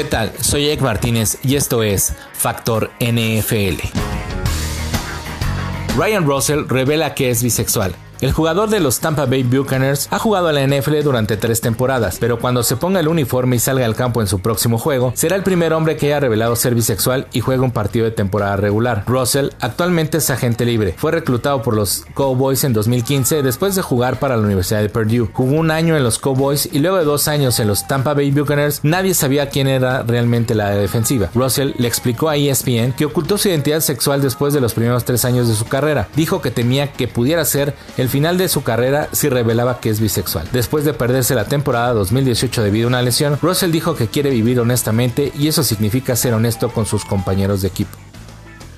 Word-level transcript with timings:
¿Qué 0.00 0.04
tal? 0.04 0.32
Soy 0.40 0.70
Ek 0.70 0.80
Martínez 0.80 1.36
y 1.42 1.56
esto 1.56 1.82
es 1.82 2.14
Factor 2.32 2.90
NFL. 3.00 3.86
Ryan 5.94 6.24
Russell 6.24 6.64
revela 6.68 7.14
que 7.14 7.28
es 7.28 7.42
bisexual. 7.42 7.94
El 8.20 8.32
jugador 8.32 8.68
de 8.68 8.80
los 8.80 9.00
Tampa 9.00 9.24
Bay 9.24 9.44
Buccaneers 9.44 10.06
ha 10.10 10.18
jugado 10.18 10.48
a 10.48 10.52
la 10.52 10.66
NFL 10.66 11.02
durante 11.02 11.38
tres 11.38 11.62
temporadas, 11.62 12.18
pero 12.20 12.38
cuando 12.38 12.62
se 12.62 12.76
ponga 12.76 13.00
el 13.00 13.08
uniforme 13.08 13.56
y 13.56 13.58
salga 13.58 13.86
al 13.86 13.96
campo 13.96 14.20
en 14.20 14.26
su 14.26 14.40
próximo 14.40 14.76
juego, 14.76 15.14
será 15.16 15.36
el 15.36 15.42
primer 15.42 15.72
hombre 15.72 15.96
que 15.96 16.08
haya 16.08 16.20
revelado 16.20 16.54
ser 16.54 16.74
bisexual 16.74 17.28
y 17.32 17.40
juega 17.40 17.62
un 17.62 17.70
partido 17.70 18.04
de 18.04 18.10
temporada 18.10 18.56
regular. 18.56 19.04
Russell 19.06 19.48
actualmente 19.58 20.18
es 20.18 20.28
agente 20.28 20.66
libre. 20.66 20.94
Fue 20.98 21.12
reclutado 21.12 21.62
por 21.62 21.74
los 21.74 22.04
Cowboys 22.12 22.62
en 22.64 22.74
2015 22.74 23.42
después 23.42 23.74
de 23.74 23.80
jugar 23.80 24.18
para 24.18 24.36
la 24.36 24.42
Universidad 24.42 24.82
de 24.82 24.90
Purdue. 24.90 25.30
Jugó 25.32 25.56
un 25.56 25.70
año 25.70 25.96
en 25.96 26.04
los 26.04 26.18
Cowboys 26.18 26.68
y 26.70 26.80
luego 26.80 26.98
de 26.98 27.04
dos 27.04 27.26
años 27.26 27.58
en 27.58 27.68
los 27.68 27.88
Tampa 27.88 28.12
Bay 28.12 28.32
Buccaneers, 28.32 28.80
nadie 28.82 29.14
sabía 29.14 29.48
quién 29.48 29.66
era 29.66 30.02
realmente 30.02 30.54
la 30.54 30.72
defensiva. 30.72 31.30
Russell 31.34 31.72
le 31.78 31.88
explicó 31.88 32.28
a 32.28 32.36
ESPN 32.36 32.92
que 32.92 33.06
ocultó 33.06 33.38
su 33.38 33.48
identidad 33.48 33.80
sexual 33.80 34.20
después 34.20 34.52
de 34.52 34.60
los 34.60 34.74
primeros 34.74 35.06
tres 35.06 35.24
años 35.24 35.48
de 35.48 35.54
su 35.54 35.64
carrera. 35.64 36.08
Dijo 36.16 36.42
que 36.42 36.50
temía 36.50 36.92
que 36.92 37.08
pudiera 37.08 37.46
ser 37.46 37.74
el 37.96 38.09
final 38.10 38.36
de 38.36 38.48
su 38.48 38.62
carrera 38.62 39.08
si 39.12 39.28
revelaba 39.28 39.80
que 39.80 39.90
es 39.90 40.00
bisexual. 40.00 40.46
Después 40.52 40.84
de 40.84 40.92
perderse 40.92 41.34
la 41.34 41.46
temporada 41.46 41.94
2018 41.94 42.62
debido 42.62 42.86
a 42.86 42.88
una 42.88 43.02
lesión, 43.02 43.38
Russell 43.40 43.70
dijo 43.70 43.96
que 43.96 44.08
quiere 44.08 44.30
vivir 44.30 44.60
honestamente 44.60 45.32
y 45.38 45.48
eso 45.48 45.62
significa 45.62 46.16
ser 46.16 46.34
honesto 46.34 46.70
con 46.70 46.84
sus 46.84 47.04
compañeros 47.04 47.62
de 47.62 47.68
equipo. 47.68 47.96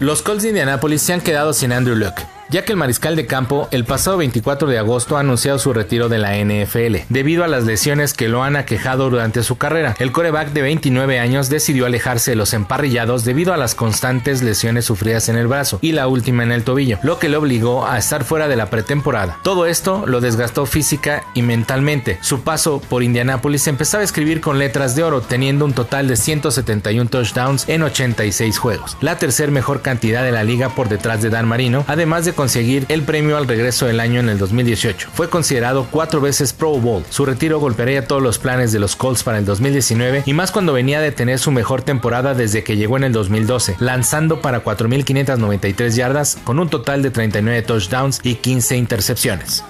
Los 0.00 0.22
Colts 0.22 0.42
de 0.42 0.50
Indianapolis 0.50 1.02
se 1.02 1.12
han 1.12 1.20
quedado 1.20 1.52
sin 1.52 1.72
Andrew 1.72 1.96
Luck 1.96 2.37
ya 2.50 2.64
que 2.64 2.72
el 2.72 2.78
mariscal 2.78 3.16
de 3.16 3.26
campo 3.26 3.68
el 3.70 3.84
pasado 3.84 4.16
24 4.16 4.68
de 4.68 4.78
agosto 4.78 5.16
ha 5.16 5.20
anunciado 5.20 5.58
su 5.58 5.72
retiro 5.72 6.08
de 6.08 6.18
la 6.18 6.36
NFL, 6.36 7.04
debido 7.08 7.44
a 7.44 7.48
las 7.48 7.64
lesiones 7.64 8.14
que 8.14 8.28
lo 8.28 8.42
han 8.42 8.56
aquejado 8.56 9.10
durante 9.10 9.42
su 9.42 9.58
carrera. 9.58 9.94
El 9.98 10.12
coreback 10.12 10.52
de 10.52 10.62
29 10.62 11.18
años 11.18 11.48
decidió 11.48 11.86
alejarse 11.86 12.32
de 12.32 12.36
los 12.36 12.54
emparrillados 12.54 13.24
debido 13.24 13.52
a 13.52 13.56
las 13.56 13.74
constantes 13.74 14.42
lesiones 14.42 14.84
sufridas 14.84 15.28
en 15.28 15.36
el 15.36 15.46
brazo 15.46 15.78
y 15.82 15.92
la 15.92 16.08
última 16.08 16.42
en 16.42 16.52
el 16.52 16.64
tobillo, 16.64 16.98
lo 17.02 17.18
que 17.18 17.28
le 17.28 17.36
obligó 17.36 17.86
a 17.86 17.98
estar 17.98 18.24
fuera 18.24 18.48
de 18.48 18.56
la 18.56 18.70
pretemporada. 18.70 19.38
Todo 19.42 19.66
esto 19.66 20.04
lo 20.06 20.20
desgastó 20.20 20.66
física 20.66 21.24
y 21.34 21.42
mentalmente. 21.42 22.18
Su 22.22 22.42
paso 22.42 22.80
por 22.80 23.02
Indianapolis 23.02 23.66
empezaba 23.66 24.02
a 24.02 24.04
escribir 24.04 24.40
con 24.40 24.58
letras 24.58 24.96
de 24.96 25.02
oro, 25.02 25.20
teniendo 25.20 25.64
un 25.64 25.72
total 25.72 26.08
de 26.08 26.16
171 26.16 27.10
touchdowns 27.10 27.68
en 27.68 27.82
86 27.82 28.58
juegos, 28.58 28.96
la 29.00 29.18
tercer 29.18 29.50
mejor 29.50 29.82
cantidad 29.82 30.22
de 30.22 30.32
la 30.32 30.44
liga 30.44 30.70
por 30.70 30.88
detrás 30.88 31.22
de 31.22 31.30
Dan 31.30 31.46
Marino, 31.46 31.84
además 31.86 32.24
de 32.24 32.37
conseguir 32.38 32.86
el 32.88 33.02
premio 33.02 33.36
al 33.36 33.48
regreso 33.48 33.86
del 33.86 33.98
año 33.98 34.20
en 34.20 34.28
el 34.28 34.38
2018. 34.38 35.08
Fue 35.12 35.28
considerado 35.28 35.88
cuatro 35.90 36.20
veces 36.20 36.52
Pro 36.52 36.70
Bowl. 36.78 37.02
Su 37.10 37.26
retiro 37.26 37.58
golpearía 37.58 38.06
todos 38.06 38.22
los 38.22 38.38
planes 38.38 38.70
de 38.70 38.78
los 38.78 38.94
Colts 38.94 39.24
para 39.24 39.38
el 39.38 39.44
2019 39.44 40.22
y 40.24 40.32
más 40.34 40.52
cuando 40.52 40.72
venía 40.72 41.00
de 41.00 41.10
tener 41.10 41.40
su 41.40 41.50
mejor 41.50 41.82
temporada 41.82 42.34
desde 42.34 42.62
que 42.62 42.76
llegó 42.76 42.96
en 42.96 43.02
el 43.02 43.12
2012, 43.12 43.74
lanzando 43.80 44.40
para 44.40 44.62
4.593 44.62 45.88
yardas 45.96 46.38
con 46.44 46.60
un 46.60 46.68
total 46.68 47.02
de 47.02 47.10
39 47.10 47.62
touchdowns 47.62 48.20
y 48.22 48.36
15 48.36 48.76
intercepciones. 48.76 49.64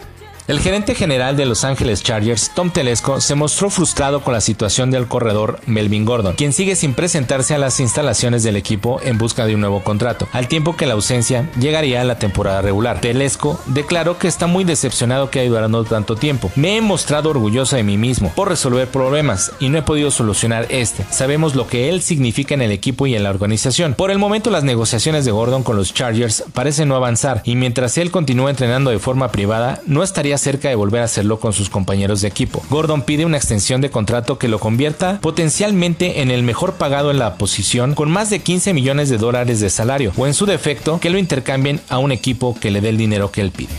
El 0.49 0.61
gerente 0.61 0.95
general 0.95 1.37
de 1.37 1.45
Los 1.45 1.63
Ángeles 1.63 2.03
Chargers, 2.03 2.53
Tom 2.55 2.71
Telesco, 2.71 3.21
se 3.21 3.35
mostró 3.35 3.69
frustrado 3.69 4.23
con 4.23 4.33
la 4.33 4.41
situación 4.41 4.91
del 4.91 5.07
corredor 5.07 5.61
Melvin 5.67 6.07
Gordon, 6.07 6.37
quien 6.37 6.55
sigue 6.55 6.75
sin 6.75 6.95
presentarse 6.95 7.55
a 7.55 7.59
las 7.59 7.81
instalaciones 7.81 8.45
del 8.45 8.57
equipo 8.57 8.99
en 9.05 9.19
busca 9.19 9.45
de 9.45 9.55
un 9.55 9.61
nuevo 9.61 9.85
contrato, 9.85 10.27
al 10.33 10.49
tiempo 10.49 10.75
que 10.75 10.87
la 10.87 10.95
ausencia 10.95 11.51
llegaría 11.61 12.01
a 12.01 12.05
la 12.05 12.19
temporada 12.19 12.63
regular. 12.63 12.99
Telesco 13.03 13.61
declaró 13.67 14.17
que 14.17 14.27
está 14.27 14.47
muy 14.47 14.65
decepcionado 14.65 15.31
que 15.31 15.41
haya 15.41 15.51
durado 15.51 15.85
tanto 15.85 16.17
tiempo. 16.17 16.51
Me 16.57 16.79
he 16.79 16.81
mostrado 16.81 17.29
orgulloso 17.29 17.77
de 17.77 17.83
mí 17.83 17.99
mismo 17.99 18.33
por 18.35 18.49
resolver 18.49 18.89
problemas 18.89 19.53
y 19.61 19.69
no 19.69 19.77
he 19.77 19.83
podido 19.83 20.11
solucionar 20.11 20.65
este. 20.71 21.05
Sabemos 21.11 21.57
lo 21.57 21.67
que 21.67 21.91
él 21.91 22.01
significa 22.01 22.55
en 22.55 22.63
el 22.63 22.73
equipo 22.73 23.07
y 23.07 23.15
en 23.15 23.23
la 23.23 23.29
organización. 23.29 23.93
Por 23.93 24.11
el 24.11 24.19
momento 24.19 24.49
las 24.49 24.65
negociaciones 24.65 25.27
de 25.27 25.31
Gordon 25.31 25.63
con 25.63 25.77
los 25.77 25.93
Chargers 25.93 26.45
parecen 26.55 26.89
no 26.89 26.97
avanzar 26.97 27.43
y 27.45 27.55
mientras 27.55 27.99
él 27.99 28.11
continúa 28.11 28.49
entrenando 28.49 28.89
de 28.91 28.99
forma 28.99 29.31
privada, 29.31 29.83
no 29.87 30.03
estaría 30.03 30.38
cerca 30.39 30.69
de 30.69 30.75
volver 30.75 31.03
a 31.03 31.05
hacerlo 31.05 31.41
con 31.41 31.53
sus 31.53 31.69
compañeros 31.71 32.21
de 32.21 32.29
equipo. 32.29 32.63
Gordon 32.71 33.03
pide 33.03 33.25
una 33.25 33.37
extensión 33.37 33.81
de 33.81 33.91
contrato 33.91 34.39
que 34.39 34.49
lo 34.49 34.59
convierta 34.59 35.21
potencialmente 35.21 36.23
en 36.23 36.31
el 36.31 36.43
mejor 36.43 36.75
pagado 36.75 37.11
en 37.11 37.19
la 37.19 37.37
posición 37.37 37.95
con 37.95 38.11
más 38.11 38.31
de 38.31 38.41
15 38.41 38.73
millones 38.73 39.09
de 39.09 39.19
dólares 39.19 39.61
de 39.61 39.71
salario 39.71 40.13
o 40.17 40.27
en 40.27 40.35
su 40.35 40.47
defecto 40.47 41.01
que 41.01 41.11
lo 41.11 41.19
intercambien 41.19 41.81
a 41.89 41.99
un 41.99 42.13
equipo 42.13 42.57
que 42.59 42.71
le 42.71 42.81
dé 42.81 42.91
el 42.91 42.97
dinero 42.97 43.31
que 43.31 43.41
él 43.41 43.51
pide. 43.51 43.73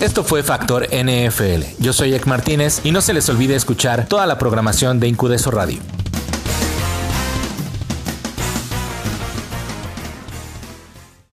Esto 0.00 0.24
fue 0.24 0.42
Factor 0.42 0.88
NFL. 0.90 1.62
Yo 1.78 1.92
soy 1.92 2.14
Ek 2.14 2.26
Martínez 2.26 2.80
y 2.84 2.90
no 2.90 3.00
se 3.00 3.14
les 3.14 3.28
olvide 3.28 3.54
escuchar 3.54 4.06
toda 4.06 4.26
la 4.26 4.38
programación 4.38 5.00
de 5.00 5.08
Incudeso 5.08 5.50
Radio. 5.50 5.78